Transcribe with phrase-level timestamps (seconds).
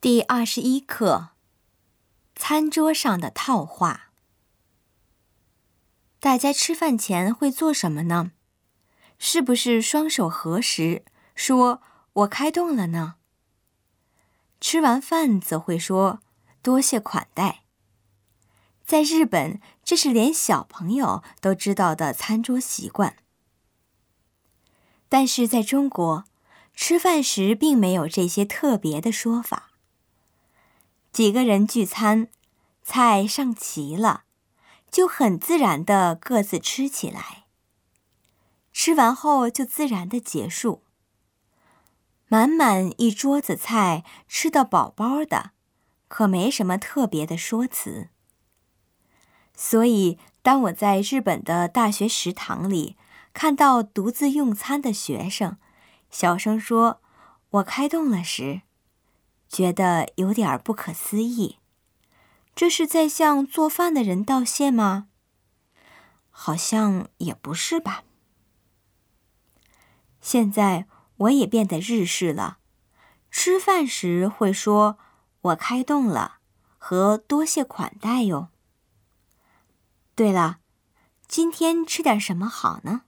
[0.00, 1.30] 第二十一课：
[2.36, 4.12] 餐桌上的套话。
[6.20, 8.30] 大家吃饭前会做什么呢？
[9.18, 11.82] 是不是双手合十，说
[12.22, 13.16] “我开动了”呢？
[14.60, 16.20] 吃完饭则会说
[16.62, 17.64] “多谢款待”。
[18.86, 23.16] 在日本，这是连小朋友都知道的餐桌习惯。
[25.08, 26.24] 但是在中国，
[26.72, 29.67] 吃饭时并没有这些特别的说法。
[31.12, 32.28] 几个人聚餐，
[32.82, 34.24] 菜上齐了，
[34.90, 37.46] 就很自然的各自吃起来。
[38.72, 40.84] 吃完后就自然的结束。
[42.28, 45.52] 满满一桌子菜，吃得饱饱的，
[46.06, 48.10] 可没什么特别的说辞。
[49.56, 52.96] 所以，当我在日本的大学食堂里
[53.32, 55.56] 看到独自用餐的学生，
[56.10, 57.00] 小声说
[57.50, 58.62] “我开动了”时，
[59.48, 61.58] 觉得有点不可思议，
[62.54, 65.08] 这是在向做饭的人道谢吗？
[66.30, 68.04] 好像也不是吧。
[70.20, 72.58] 现在我也变得日式了，
[73.30, 74.98] 吃饭时会说
[75.40, 76.38] “我开动了”
[76.78, 78.48] 和“多谢款待”哟。
[80.14, 80.58] 对了，
[81.26, 83.02] 今天吃点什么好呢？